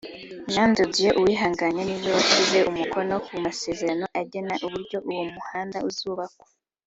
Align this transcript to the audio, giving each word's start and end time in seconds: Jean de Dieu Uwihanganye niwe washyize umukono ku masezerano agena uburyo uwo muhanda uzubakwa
Jean 0.53 0.71
de 0.75 0.83
Dieu 0.95 1.11
Uwihanganye 1.21 1.83
niwe 1.85 2.09
washyize 2.17 2.59
umukono 2.71 3.13
ku 3.25 3.31
masezerano 3.45 4.05
agena 4.21 4.53
uburyo 4.65 4.97
uwo 5.11 5.23
muhanda 5.35 5.77
uzubakwa 5.89 6.45